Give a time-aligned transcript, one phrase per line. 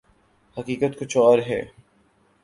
[0.57, 1.61] حقیقت کچھ اور ہے۔